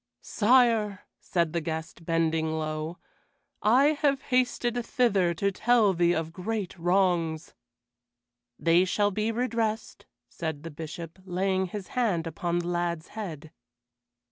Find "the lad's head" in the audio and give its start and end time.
12.57-13.51